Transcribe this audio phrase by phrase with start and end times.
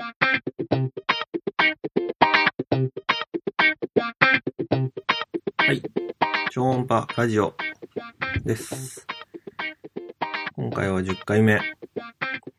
[0.00, 0.06] は
[5.72, 5.82] い。
[6.50, 7.54] 超音波ラジオ
[8.42, 9.06] です。
[10.56, 11.60] 今回は10回目。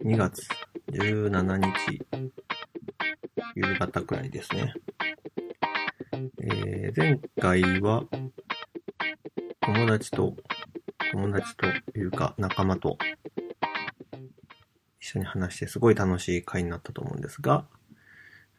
[0.06, 0.48] 2月
[0.92, 2.00] 17日、
[3.56, 4.76] 夕方くらいですね。
[6.44, 8.04] えー、前回は、
[9.62, 10.36] 友達と、
[11.12, 11.66] 友達と
[11.98, 13.00] いうか仲間と
[15.12, 17.66] 緒に話してすごい楽しい回になったと思うんですが、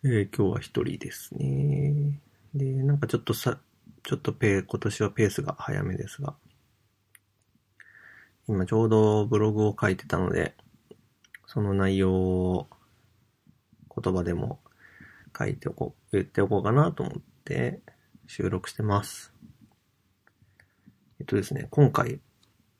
[0.05, 2.21] えー今日は一人ですね。
[2.55, 3.59] で、なんかちょっとさ、
[4.03, 6.35] ちょっとペ、今年はペースが早めですが、
[8.49, 10.55] 今ちょうどブログを書いてたので、
[11.47, 12.69] その内容を
[13.95, 14.61] 言葉でも
[15.39, 17.81] 書いておこう、言っておこうかなと思って
[18.27, 19.33] 収録してます。
[21.21, 22.21] えっとですね、今回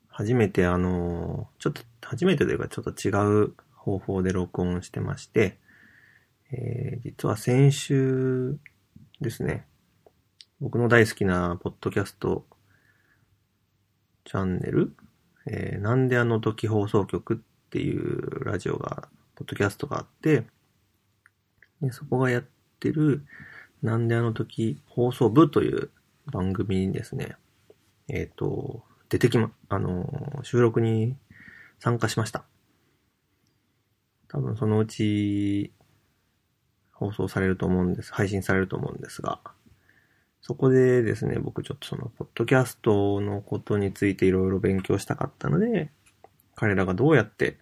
[0.09, 3.11] 初めてあの、ちょっと初めてというかちょっと違
[3.45, 5.57] う方法で録音してまして、
[6.51, 8.57] えー実は先週
[9.19, 9.65] ですね、
[10.61, 12.45] 僕の大好きなポッドキャスト
[14.23, 14.95] チャンネル、
[15.47, 17.37] えーなんであの時放送局っ
[17.69, 20.45] ていうラジオが、ポッドキャストがあって、
[21.81, 22.43] でそこがやっ
[22.79, 23.25] てる、
[23.81, 25.89] なんであの時放送部という
[26.31, 27.35] 番組にですね、
[28.07, 31.17] えっ、と、出てきま、あの収録に
[31.79, 32.45] 参加しました。
[34.33, 35.71] 多分そのうち
[36.91, 38.11] 放送されると思うんです。
[38.13, 39.39] 配信されると思うんですが、
[40.41, 45.91] そこでですね、僕ちょっとその、ポッドキャストのことについていろいろ勉強したかったので、
[46.55, 47.57] 彼らがどうやって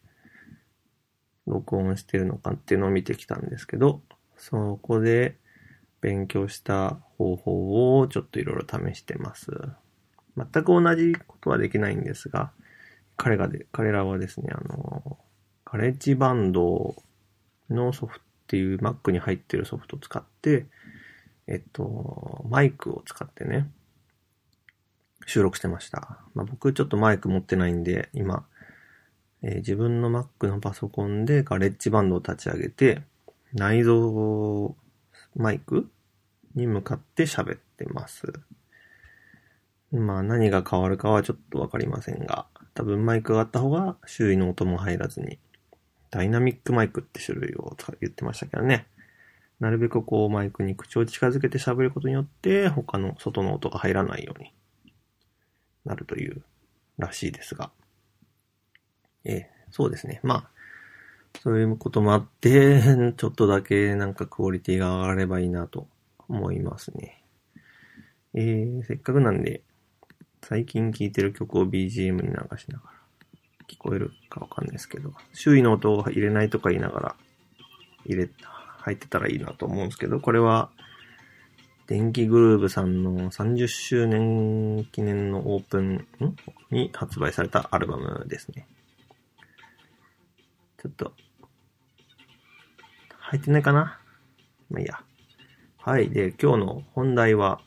[1.45, 4.01] 録音してるのかっていうのを見てきたんですけど、
[4.37, 5.37] そこで
[5.99, 9.51] 勉強した方法をちょっといろいろ試してます。
[10.37, 12.51] 全く同じことはできないんですが、
[13.17, 15.19] 彼がで、彼らはですね、あの、
[15.71, 17.01] カレッジバンド
[17.69, 20.65] のソフトっていう Mac に入ってるソフトを使って、
[21.47, 23.69] えっと、マイクを使ってね、
[25.25, 26.17] 収録してました。
[26.33, 28.45] まあ、僕ちょっとマイク持ってないんで、今、
[29.43, 33.03] えー自分の Mac のパソコンでガレッジバンドを立ち上げて、
[33.53, 34.75] 内蔵
[35.37, 35.89] マイク
[36.53, 38.33] に向かって喋ってます。
[39.93, 45.39] まあ何が変わるかはちょっとわかりませんが、多分マイクがあった方が周囲の音も入らずに、
[46.11, 48.85] ダイナミックマイクって種類を言ってましたけどね。
[49.59, 54.53] なるべくこうマイクに口を近づけて喋ることによって他の外の音が入らないように
[55.85, 56.43] なるという
[56.97, 57.71] らしいですが。
[59.23, 60.19] ええ、そうですね。
[60.23, 60.49] まあ、
[61.39, 62.81] そういうこともあって、
[63.17, 65.87] ちょっとだけなんかクオリティが上がればいいなと
[66.27, 67.23] 思いますね。
[68.33, 69.61] えー、せっかくなんで、
[70.41, 73.00] 最近聴いてる曲を BGM に流しながら、
[73.71, 77.15] 聞こえるかわかんないですけど、周囲の音を入れないとか言いながら、
[78.05, 78.29] 入れ、
[78.79, 80.69] 入ってたらいいなと思うんですけど、これは、
[81.87, 86.07] 電気グルーヴさんの30周年記念のオープン
[86.69, 88.67] に発売されたアルバムですね。
[90.81, 91.13] ちょっと、
[93.19, 93.99] 入ってないかな？
[94.69, 95.01] まあいいや。
[95.77, 96.09] はい。
[96.09, 97.61] で、今日の本題は、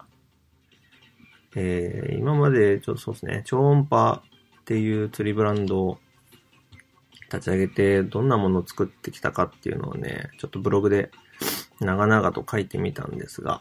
[1.56, 4.22] えー、今までちょっとそうですね、超音波
[4.64, 5.98] っていう釣りブランドを
[7.30, 11.10] 立ち上げて、どんなものを作ってきたかっていうのをね、ちょっとブログで
[11.80, 13.60] 長々と書いてみたんですが、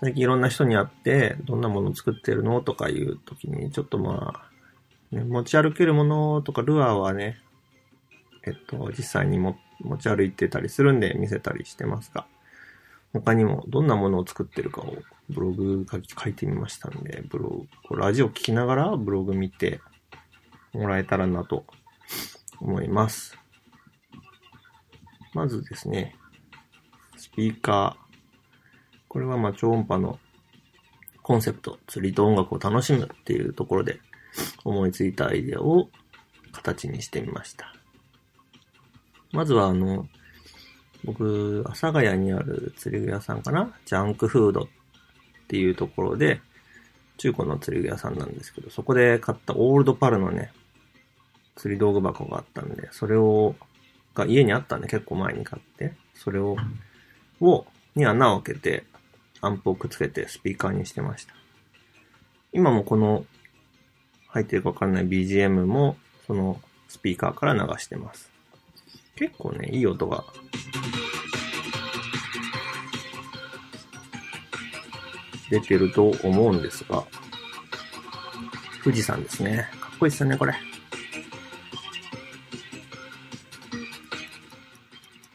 [0.00, 4.42] 最近いろんな人に会って、どんなものを作ってるのとかいう時に、ちょっとま
[5.12, 7.38] あ、ね、持ち歩けるものとかルアーはね、
[8.44, 12.26] えっと、実際にも持ち歩いてたりするんで見せたりしてますが、
[13.12, 14.96] 他にもどんなものを作ってるかを
[15.28, 19.80] ブログ書書いてみましたんで、ブログ、これラジオ聞きながらブログ見て
[20.72, 21.64] もらえたらなと
[22.60, 23.38] 思います。
[25.34, 26.16] まずですね、
[27.16, 28.02] スピーカー。
[29.08, 30.18] これはまあ超音波の
[31.22, 34.00] コンセプト、釣りと音楽を楽しむっていうところで
[34.64, 35.88] 思いついたアイデアを
[36.52, 37.74] 形にしてみました。
[39.32, 40.06] まずはあの、
[41.04, 43.74] 僕、阿佐ヶ谷にある釣り具屋さんかな？
[43.86, 44.66] ジャンクフードっ
[45.48, 46.40] ていうところで、
[47.18, 50.52] 中古の釣り具屋さんなんですけど、そこで買ったオールドパルのね、
[51.56, 53.54] 釣り道具箱があったんで、それを、
[54.14, 56.56] が家にあったんで結構前に買って、それを、
[57.40, 58.84] を、に穴を開けて、
[59.40, 61.34] アンプをくっつけてスピーカーにしてました。
[62.52, 63.26] 今もこの、
[64.28, 65.96] 入ってるかわかんない BGM も、
[66.26, 68.31] そのスピーカーから流してます。
[69.16, 70.24] 結構ね、いい音が
[75.50, 77.04] 出てると思うんですが、
[78.82, 79.68] 富士山ですね。
[79.80, 80.54] かっこいいですよね、これ。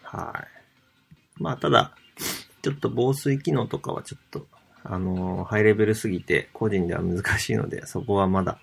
[0.04, 0.46] は
[1.40, 1.42] い。
[1.42, 1.96] まあ、ただ、
[2.62, 4.48] ちょっと防水機能とかはちょっと、
[4.84, 8.60] あのーハイレベルすぎて、個人では難しいので、そこはまだ、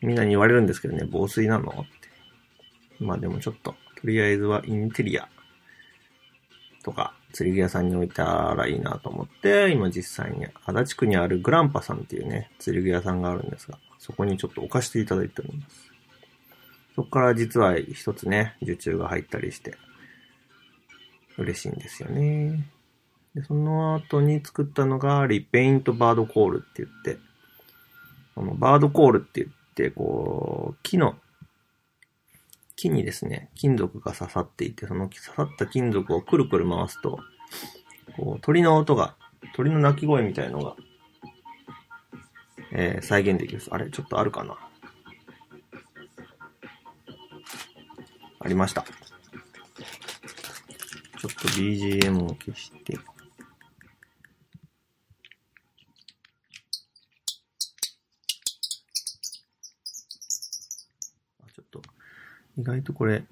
[0.00, 1.70] みんなに言われるんですけどね、防水なの？
[1.70, 2.01] っ。
[3.02, 5.28] まあでもちょっと、とりあえずはインテリア
[6.82, 15.90] とか、釣り具屋さんに置いたらいいなと思って、今実際に足立区にあるグランパさんっていうね、釣り具屋さんがあるんですが、そこにちょっと置かせていただいております。
[16.94, 19.76] そこから実は一つね、受注が入ったりして、
[21.38, 22.68] 嬉しいんですよね。
[23.34, 27.18] で、その後に作ったのが、リペイントバードコールって言って、
[28.34, 31.16] このバードコールって言って、こう、木の、
[32.82, 37.20] 木にですね、金属が刺さっていて、その刺さった金属をくるくる回すと、
[38.16, 39.14] こう、鳥の音が、
[39.54, 40.74] 鳥の鳴き声みたいのが、
[42.72, 43.62] えー再現できる。
[43.70, 44.58] あれちょっとあるかな？
[48.40, 48.82] ありました。
[48.82, 52.98] ちょっと BGM を消して。
[61.44, 61.80] あちょっと、
[62.56, 63.24] 意外とこれ、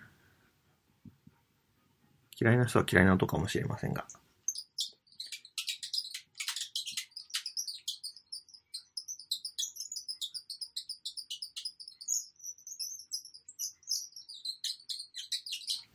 [2.38, 4.06] 嫌いな人は嫌いな音かもしれませんが。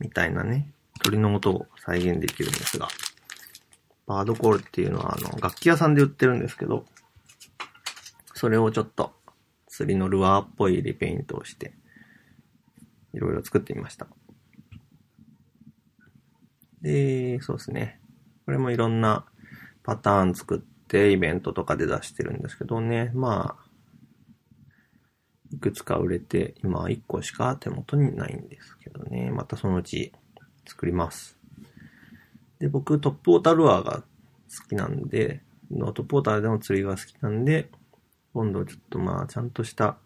[0.00, 0.72] みたいなね、
[1.02, 2.88] 鳥の音を再現できるんですが、
[4.06, 6.84] バードコールっていうのはあの楽器屋さんで売ってるんですけど、
[8.34, 9.12] それをちょっと
[9.68, 11.72] 釣りのルアーっぽいリペイントをして、
[13.16, 14.06] いろいろ作ってみました。
[16.82, 18.00] で、そうですね。
[18.44, 19.24] これもいろんな
[19.82, 23.66] パターン作ってイベントとかで出してるんですけどね、まあ、
[25.52, 29.30] いくつか売れて、今は1個しか手元にないんですけどね。
[29.30, 30.12] またそのうち
[30.66, 31.38] 作ります。
[32.58, 37.70] で、僕トップウォータルアーが好きなんで、トップウォーターでの釣りが好きなんで、
[38.32, 39.96] 今度ちょっとまあちゃんとした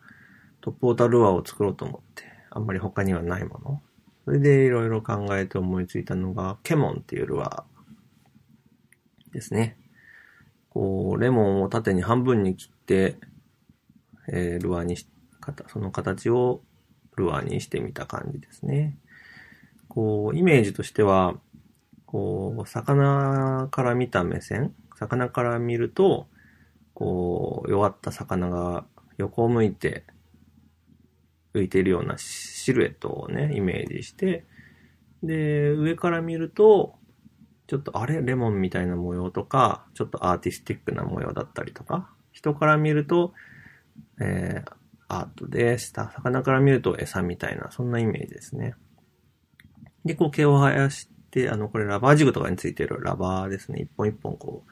[0.60, 3.82] トップウォータルアーを作ろうと思って、あんまり他にはないもの。
[4.24, 9.78] それでいろいろ考えて思いついたのが、ケモンっていうルアーですね。
[10.68, 13.16] こう、レモンを縦に半分に切って、
[14.28, 15.08] えールアーにし、
[15.68, 16.62] その形を
[17.16, 18.96] ルアーにしてみた感じですね。
[19.88, 21.34] こう、イメージとしては、
[22.06, 26.28] こう、魚から見た目線魚から見ると、
[26.94, 28.84] こう、弱った魚が
[29.16, 30.04] 横を向いて
[31.54, 34.44] 浮いているようなシルエットをね、イメージして、
[35.22, 36.94] で、上から見ると、
[37.66, 38.20] ちょっとあれ？
[38.22, 43.32] レモンみたいな模様とか、ちょっとアーティスティックな模様だったりとか、人から見ると、
[44.20, 44.72] えー、
[45.08, 46.10] アートでした。
[46.10, 48.74] 魚から見ると餌みたいな、そんなイメージですね。
[50.04, 53.80] で、こう毛を生やして、あの、これラバージグとかについてるラバーですね。
[53.82, 54.70] 一本一本こう、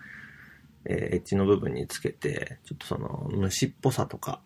[0.87, 4.41] えーエッジの部分につけて、ちょっとその虫っぽさとか、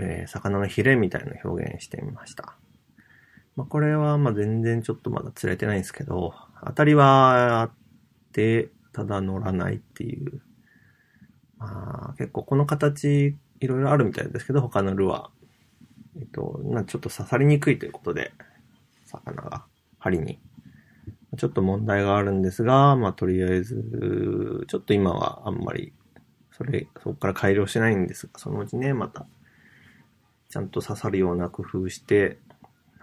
[0.00, 2.56] えー魚のヒレみたいな表現してみました。
[3.56, 6.34] まあ、これはま全然ちょっとまだ釣れてないんですけど、
[6.64, 7.70] 当たりはあっ
[8.32, 10.40] て、ただ乗らないっていう。
[11.58, 15.28] まあ、結構この形いろいろあるみたいですけど、他のルアー。
[16.20, 18.32] えっと、なちょっと刺さりにくいということで、
[19.06, 19.64] 魚が
[19.98, 20.38] 針に。
[21.36, 25.92] ちょっと問題があるんですが、まあとりあえず、ちょっと今はあんまり、
[26.52, 29.26] それ、そこから改良してないんですが、そのうちね、また、
[30.48, 32.38] ちゃんと刺さるような工夫して、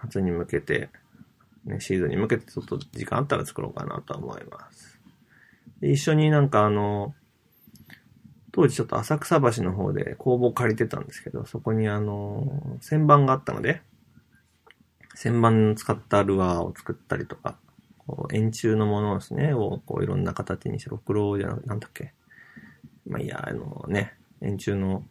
[0.02, 0.90] 夏に向けて、
[1.64, 5.00] ね、シーズンに向けてちょっと時間あったら作ろうかなとは思います。
[5.80, 7.14] で一緒になんかあの、
[8.52, 13.82] 当時ちょっと浅草橋の方で工房借りてたんですけど、そこにあの、旋盤があったので、
[15.16, 17.56] 旋盤使ったルアーを作ったりとか、
[18.06, 22.12] こう円柱のものですね、をこういろんな形にして、ろくろじゃななんだっけ。
[23.06, 25.02] まあいや、あのね、円柱の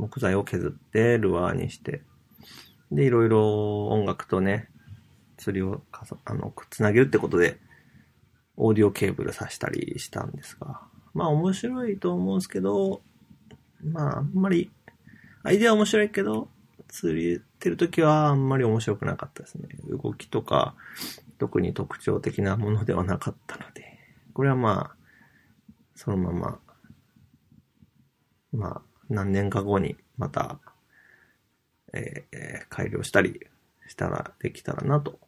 [0.00, 2.02] 木材を削ってルアーにして、
[2.90, 4.68] で、いろいろ音楽とね、
[5.36, 7.58] 釣りをかあのつなげるってことで、
[8.56, 10.80] オーディオケーブル挿したりしたんですが、
[11.14, 13.02] まあ面白いと思うんですけど、
[13.82, 14.70] まああんまり、
[15.42, 16.48] アイデア面白いけど、
[16.88, 19.68] 釣りってるときはあんまり面白くなかったですね。
[19.88, 20.74] 動きとか、
[21.38, 23.98] 特に特徴的なものではなかったので、
[24.32, 24.96] これはまあ、
[25.94, 26.58] そのまま、
[28.52, 30.58] まあ、何年か後にまた、
[31.92, 33.40] えー改良したり
[33.88, 35.18] したら、できたらなと。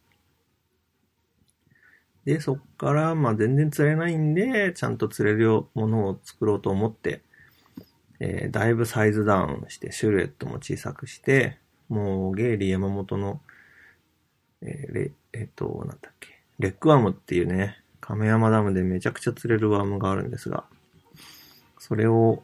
[2.25, 7.23] で、そっから、まあ全然釣れないんで、ちゃんと釣れるものを作ろうと思って、
[8.21, 11.59] えーだいぶサイズダウンして、シルエットも小さくして、
[11.89, 13.41] もう、ゲイリー山本の、
[14.62, 20.65] えーレえっ、と、なんだっけ、レッグワームっていうね、亀山ダムでめちゃくちゃ釣れるワームがあるんですが、
[21.79, 22.43] それを、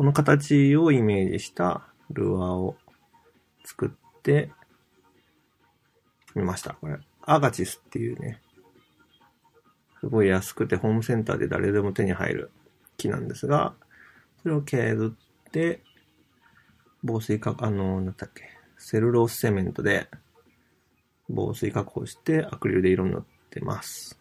[0.00, 2.74] その形をイメージしたルアーを
[3.66, 4.50] 作って
[6.34, 6.72] みました。
[6.72, 8.40] これ、アガチスっていうね、
[10.00, 12.50] すごい安くてホームセンターで誰でも手に入る
[12.96, 13.74] 木なんですが、
[14.40, 15.82] それを削って、
[17.02, 18.44] 防水加あの、なんだっけ、
[18.78, 20.08] セルロースセメントで
[21.28, 24.18] 防水加工してアクリルで色塗ってます。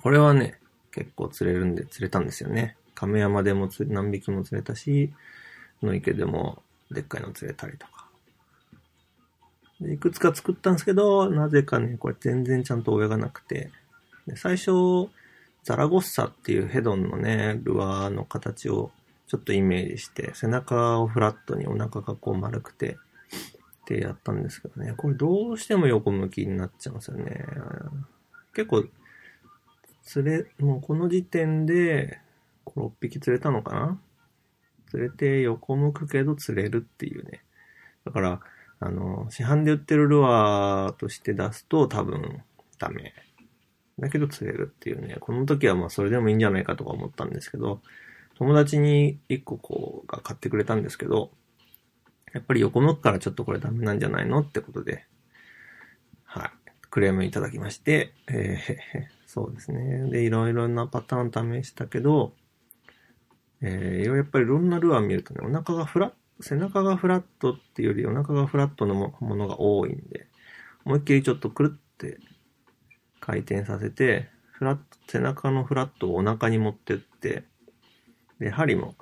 [0.00, 0.60] これはね、
[0.92, 2.76] 結構釣れるんで釣れたんですよね。
[3.00, 5.10] 亀山でも何匹も釣れたし、
[5.82, 8.06] 野池でもでっかいの釣れたりとか。
[9.80, 13.70] でいくつか作ったんですけど、なぜかね、これ全然ちゃんと泳がなくて。
[14.26, 15.08] で最初、
[15.64, 18.90] ザラゴッサっていうヘドンのね、ルアーの形を
[19.26, 22.98] ちょっとイメージして、背中をフラットにお腹がこう丸くて、
[23.82, 27.46] ってやったんですけどね、これどうしても横向きになっちゃうんですよね。
[28.52, 28.84] 結構、
[30.04, 32.20] 釣れ、もうこの時点で、
[32.76, 34.00] 6匹釣れたのかな？
[34.88, 37.42] 釣れて横向くけど釣れるっていうね。
[38.04, 38.40] だから、
[38.80, 42.42] あの、市販で売ってるルアーとして出すと多分
[42.78, 43.14] ダメ。
[43.98, 45.16] だけど釣れるっていうね。
[45.20, 47.82] この時はまあそれでもいいんじゃないかとか思ったんですけど、
[48.36, 51.30] 友達に1個こうが買ってくれたんですけど、
[52.32, 55.04] やっぱり横向くからちょっとこれダメなんじゃないのってことで、
[56.24, 56.50] はい。
[56.90, 58.76] クレームいただきまして、えー、
[59.26, 60.10] そうですね。
[60.10, 62.32] で、いろいろなパターン試したけど、
[63.62, 66.12] えー、やっぱりいろんなルアー見るとね、お腹がフラッ、
[66.42, 70.26] 背中がフラットっていうよりお腹がフラットのものが多いんで、
[70.84, 72.18] 思いっきりちょっとくるって
[73.20, 77.44] 回転させて、フラット、背中のフラットをお腹に持ってって、
[78.38, 78.94] で、針も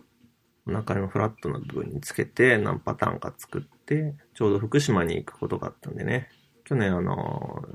[0.67, 6.29] お腹のフラットな部分につけて何パターンか作って、ちょうど福島に行くことがあったんでね、
[6.65, 7.69] 去年あの、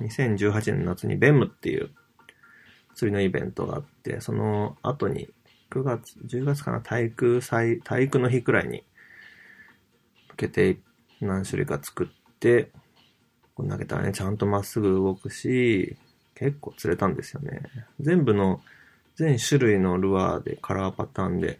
[0.00, 1.90] 2018年の夏にベムっていう
[2.94, 5.28] 釣りのイベントがあって、その後に
[5.70, 8.84] 9月、10月かな、体育祭、体育の日くらいに
[10.30, 10.78] 向けて
[11.20, 12.70] 何種類か作って、
[13.56, 15.96] 投げたらね、ちゃんとまっすぐ動くし、
[16.34, 17.62] 結構釣れたんですよね。
[18.00, 18.60] 全部の、
[19.14, 21.58] 全種類のルアーでカラーパターンで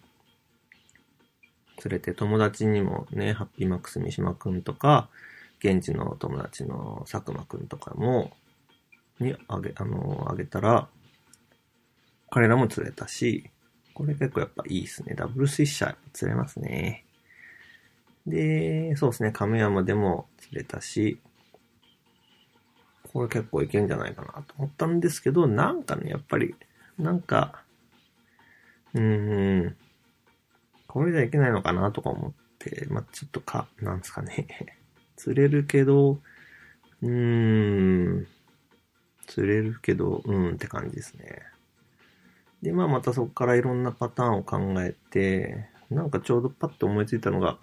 [1.85, 5.09] 連れて友達にもね、ハッピーマックス三島くんとか、
[5.59, 8.33] 現地の友達の佐久間くんとかも、
[9.21, 10.89] にあげ、あの、あげたら、
[12.31, 13.51] 彼らも釣れたし、
[13.97, 15.15] これ結構やっぱいいですね。
[15.15, 17.07] ダブルスイッシャー釣れますね。
[18.27, 21.19] で、そうですね、亀山でも釣れたし、
[23.11, 26.55] これ結構いけんじゃないかなと思ったんですけど、なんかね、やっぱり、
[26.99, 27.63] なんか、
[28.93, 29.77] うーん、
[30.87, 34.47] これじゃいけないのかなとか思って、まあ、ちょっとか、なんですかね。
[35.17, 36.21] 釣れるけど、
[37.01, 38.27] うーん、
[39.27, 41.56] 釣れるけど、うんって感じですね。
[42.63, 47.59] で、まあまたそこからいろんなパターンを考えて、なんかちょうどパッと思いついたのが、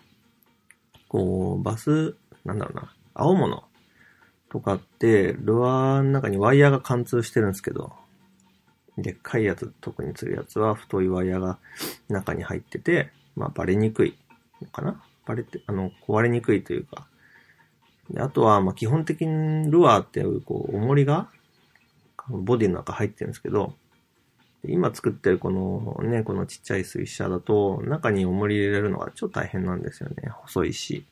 [1.08, 3.64] こう、バス、なんだろうな、青物
[4.50, 7.94] とかって、ルアーの中にワイヤーが貫通してるんですけど、
[8.98, 11.58] でっかいやつ、特に釣るやつは太いワイヤーが
[12.10, 14.16] 中に入ってて、まあ、バレにくい
[14.62, 15.04] のかな？
[15.26, 17.08] バレて、あの、壊れにくいというか。
[18.10, 21.30] であとは、まあ、基本的にルアーっていう、こう、重りが、
[22.30, 23.74] ボディの中入ってるんですけど、
[24.66, 30.30] 今作ってるこのね、このちっちゃい水車だと、中に重り入れるのがちょっと大変なんですよね。
[30.30, 31.06] 細いし。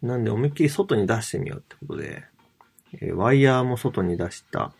[0.00, 2.24] なんで、思いっきり外に出してみようってことで、
[3.00, 4.72] えワイヤーも外に出した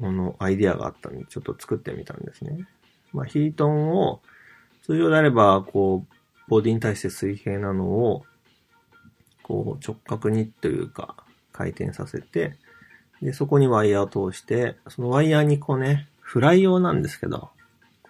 [0.00, 2.66] もの、アイディアがあったんで、ちょっと作ってみたんですね。
[3.12, 4.20] まあ、ヒートンを
[4.82, 6.14] 通常であれば、こう、
[6.48, 8.24] ボディに対して水平なのを、
[9.42, 11.16] こう、直角にというか、
[11.52, 12.56] 回転させて、
[13.22, 17.50] で、そこにワイヤーを通して、そのワイヤーにこうね、フライ用なんですけど、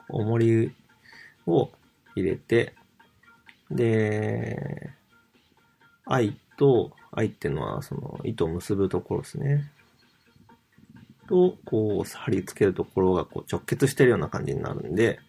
[0.08, 0.72] 重り
[1.46, 1.70] を
[2.14, 2.74] 入れて、
[3.70, 4.90] で、
[6.04, 9.70] 愛と、愛っていうのはその糸を結ぶところですね。
[11.28, 15.20] と、こう、貼り付けるところがこう直結してるような感じになるんで、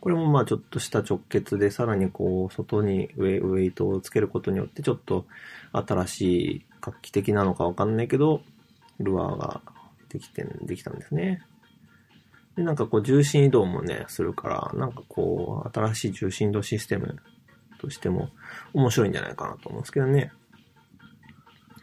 [0.00, 5.26] これもまあちょっとした直結で、さらにこう、外にウェウェイトをつけることによって、ちょっと
[5.72, 8.42] 新しい画期的なのかわかんないけど、
[9.00, 9.60] ルアーが
[10.08, 11.42] できて、できたんですね。
[12.56, 17.16] で、なんかこう、重心移動もね、するから、なんかこう、新しい重心移動システム
[17.78, 18.30] としても
[18.72, 20.32] 面白いんじゃないかなと思うんですけどね。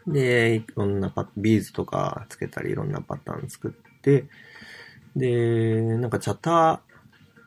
[0.08, 4.26] で、いろんなパビーズとかつけたり、いろんなパターン作って、
[5.16, 6.80] で、なんかチャッター、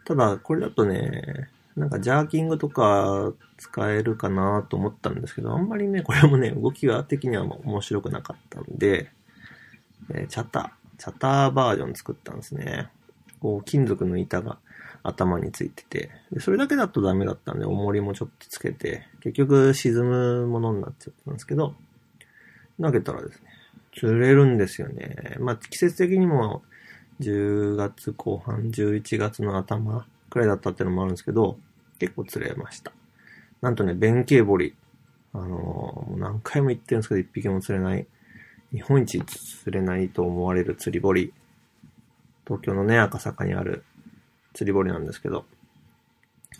[0.06, 9.10] ただ、これだとね、なんかジャーキングとか使えるかなと思ったんですけど、あんまりね、これもね、動きが的には面白くなかったんで、
[10.10, 12.88] え、チャタ、チャターバージョン作ったんですね。
[13.40, 14.58] こう、金属の板が
[15.02, 21.74] 頭についてて、でそれだけだとダメだったんで、重りもちょっとつけて、結局沈むものになっちゃったんですけど、
[22.80, 23.50] 投げたらですね、
[23.94, 25.36] 釣れるんですよね。
[25.38, 26.62] まあ、季節的にも
[27.20, 31.58] 10月後半、11月の頭くらいだったってのもあるんですけど、
[31.98, 32.92] 結構釣れました。
[33.62, 34.74] なんとね、弁慶堀。
[35.32, 38.06] あのー、何回も言ってるんですけど、一匹も釣れない。
[38.76, 41.32] 日本一釣れないと思われる釣り堀。
[42.46, 43.84] 東京のね、赤坂にある
[44.52, 45.46] 釣り堀なんですけど、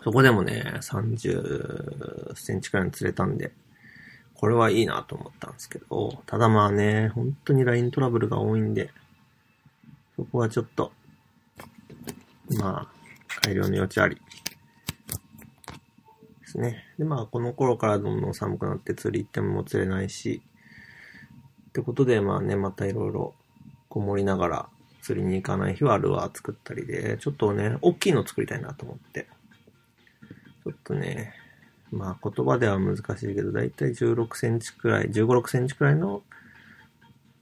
[0.03, 3.53] そこでもね、30センチくらい釣れたんで、
[4.33, 8.91] これはいいなと思ったんですけど、ただまあね、本当に LINE トラブルが多いんで、
[10.17, 10.93] そこはちょっと、
[12.59, 14.15] まあ、改良の余地あり。
[14.17, 14.23] で
[16.47, 16.87] すね。
[16.99, 20.41] で、まあ、この頃からどんどん寒くなって釣り行っても釣れないし、
[21.77, 23.35] ってことで、まあね、またいろいろ
[23.91, 24.69] こもりながら
[25.03, 29.27] 釣りに行かない日はルアー作ったりで、ちょっとね、大きいの作りたいなと思って。
[30.65, 31.35] ちょっとね、
[31.93, 36.23] まあ言葉では難しいけど、だいたい16センチくらい、15、6センチくらいの、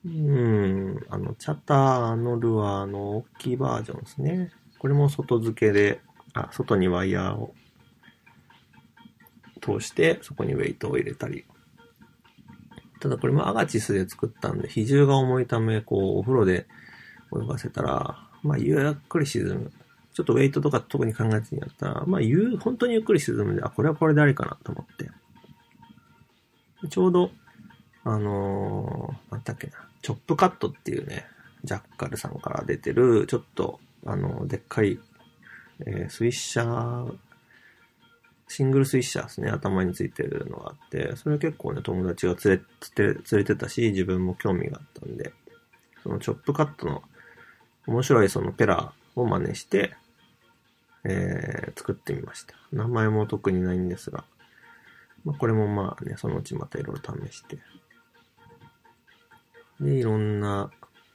[0.05, 4.50] うん、あの、チャターのルアーの大きいバージョンですね。
[4.81, 6.00] これも外付けで、
[6.33, 7.55] あ、外にワイヤーを
[9.62, 11.45] 通して、そこにウェイトを入れたり。
[13.04, 16.66] ただこれもアガチスで作ったんで、比重が重いため、こう、お風呂で
[17.38, 19.70] 泳がせたら、まあ、ゆっくり沈む。
[20.14, 25.11] ちょっとウェイトとか特に考えずにやったら、まあ、ゆ本当にゆっくり沈むんで、あ、これはこれでありかなと思って。
[26.88, 27.30] ちょうど、
[28.04, 31.26] あのー、なんだっけな、チョップカットっていうね、
[31.62, 34.99] ジャッカルさんから出てる、ちょっと、あの、でっかい、
[35.84, 36.30] えー、スイッ
[38.49, 42.61] シ、ングルスイッシャーですね、頭についてるのがあって、それは結構ね、友達が連
[42.97, 45.33] れ連れてたし、自分も興味があったんで、
[46.03, 47.03] そのチョップカットの
[47.87, 49.97] 面白いそのペラを真似して、
[51.04, 52.54] えー、作ってみました。
[52.73, 54.25] 名前も特にないんですが、
[55.25, 57.59] まあ、これもまあね、そのうちまたいろいろ試して。
[59.80, 60.71] で、いろんな、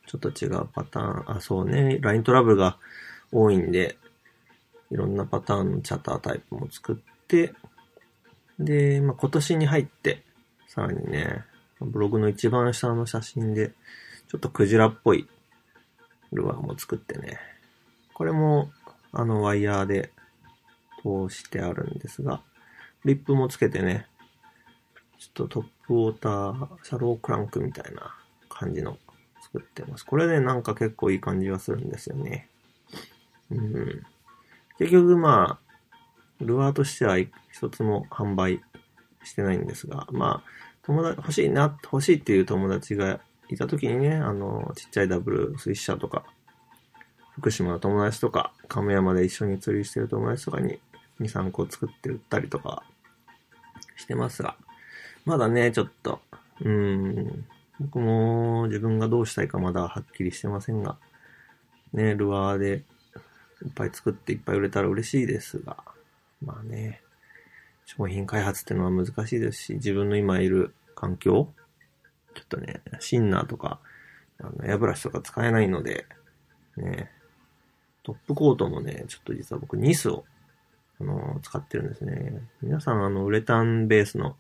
[0.08, 2.78] ちょっと違うパターン、あ、そうね、LINE トラブルが
[3.32, 3.98] 多いんで、
[4.92, 6.96] いろんなパターンのチャタータイプも作っ、
[8.60, 10.24] で、まあ、今年に入って、
[10.68, 11.44] さらにね、
[11.80, 13.72] ブログの一番下の写真で、
[14.28, 15.28] ちょっとクジラっぽい
[16.32, 17.40] ルアーも作ってね。
[18.14, 18.72] これも、
[19.12, 20.12] あの、ワイヤーで
[21.02, 22.42] 通してあるんですが、
[23.06, 24.08] リップもつけてね、
[25.18, 28.16] ちょっとトップウォーター、シャロークランクみたいな
[28.50, 28.98] 感じの
[29.42, 30.06] 作ってます。
[30.06, 32.50] これね、なんか結構いい感じはするんですよね。
[33.52, 34.04] うん。
[34.78, 35.69] 結局まあ、
[36.40, 38.62] ルアーとしては一つも販売
[39.24, 40.50] してないんですが、まあ、
[40.84, 46.24] 友達、欲しいな、欲しいっていう友達がいた時にね、あの、ちっちゃいダブルスイッシャーとか、
[47.32, 50.80] 福島の友達とか、亀山で一緒に釣りしてる友達とかに
[51.20, 52.84] 2、3個作って売ったりとか
[53.98, 54.56] してますが、
[55.26, 56.22] まだね、ちょっと、
[56.62, 57.46] うん、
[57.80, 60.98] 僕も自分がどうしたいかまだはっきりしてませんが、
[61.94, 62.84] ね、ルアーで
[63.64, 65.78] いっぱい作っていっぱい売れたら嬉しいですが、
[66.42, 67.02] まあね、
[67.86, 71.50] 商品開発っていうのは難しいですし、自分の今いる環境
[72.34, 73.80] ちょっとね、シンナーとか、
[74.40, 76.06] あの、エアブラシとか使えないので、
[76.78, 77.12] ね、
[78.04, 80.26] トップコートもね、ちょっと実は僕ニスを、
[81.02, 82.42] あの、使ってるんですね。
[82.62, 84.38] 皆さん、あの、ウレタンベースの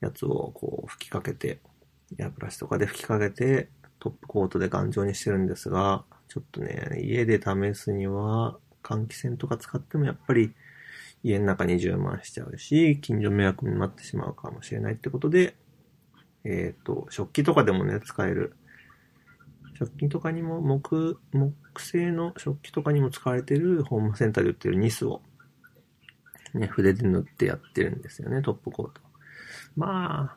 [0.00, 1.58] やつをこう吹きかけて、
[2.18, 3.68] エアブラシとかで吹きかけて、
[3.98, 10.54] トップコートで頑丈にしてるんですが、ちょっとね、家で試すには、換気扇とか使ってもやっぱり
[11.22, 15.54] 家の中に充満しちゃうし、近所迷惑になってしまうかもしれないってことで、
[16.44, 18.56] えっ、ー、と、食器とかでもね、使える。
[19.78, 25.22] 食器とかにも、木、木製の食器とかにも使われてるホームセンターで売ってるニスを、
[26.54, 29.00] ね、筆で塗ってやってるんですよね、トップコート。
[29.76, 30.36] ま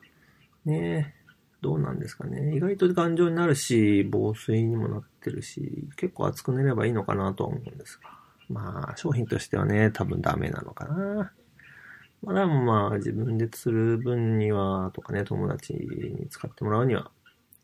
[0.64, 1.14] ね
[1.60, 2.54] どうなんですかね。
[2.54, 8.23] 意外と頑丈になるし、防水にもなってるし、結構厚く塗ればいいのかなとは思うんですが。
[8.48, 11.32] まあ、商品としてはね、多分ダメなのかな。
[12.22, 17.10] まあでもまあ自分で釣る分にはとかね、友達に使ってもらうには、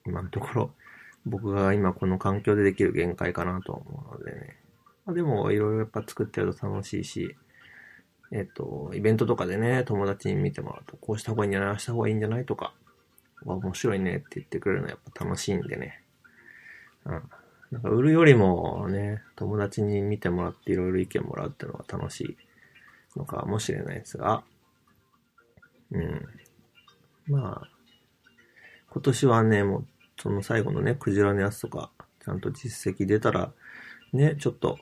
[0.06, 0.70] 今のところ
[1.26, 4.56] 僕が今この環境でできる限界かなと思うのでね。
[5.06, 7.36] まあでもいろいろやっぱ作ってると楽しいし、
[8.32, 12.74] えっ、と、イベントとかでね、友達に見てもらうと、こうした方がいいんじゃないああした方がいいんじゃないとか、
[13.44, 16.04] 面白いねって言ってくれるのはやっぱ楽しいんでね。
[17.06, 17.22] うん。
[17.70, 22.36] なんか売るよりもね、友達に見てもらっていろいろ意見もらうっていうのが楽しい
[23.16, 24.42] のかもしれないですが、
[25.92, 26.26] うん。
[27.26, 27.68] まあ、
[28.92, 29.86] 今年はね、もう
[30.20, 31.90] その最後のね、クジラのやつとか、
[32.24, 33.52] ちゃんと実績出たら、
[34.12, 34.78] ね、ちょっと、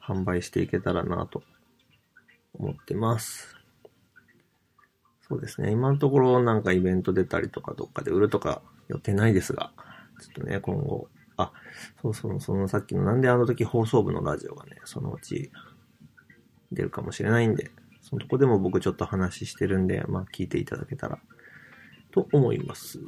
[0.00, 1.42] 販売していけたらなと
[2.54, 3.54] 思ってます。
[5.28, 5.70] そうですね。
[5.70, 9.72] 今のところなんかイベント出たりとかどっかで売るとか予定ないですが、
[10.20, 11.08] ちょっとね、今後、
[11.40, 11.52] あ、
[12.02, 15.50] そうそう、そのさっきのなんであの時放送部のラジオがね、そのうち
[16.72, 21.18] 出るかもしれないんで、そのとこでも僕ちょっと話してるんで、まあ聞いていただけたら
[22.10, 23.00] と思います。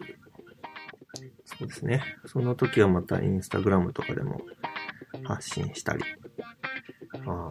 [1.44, 2.02] そうですね。
[2.26, 4.40] その時はまたインスタグラムとかでも
[5.24, 6.04] 発信したり。
[7.26, 7.48] あ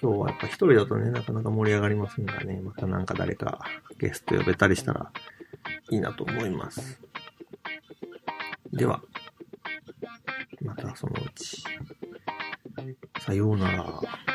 [0.00, 3.60] 今日はやっぱ一人だとね、なかなか盛り上がりませんがね、またなんか誰か
[3.98, 5.10] ゲスト呼べたりしたら
[5.90, 7.00] いいなと思います。
[8.72, 9.02] では、
[10.96, 11.62] そのうち。
[13.20, 14.25] さようなら。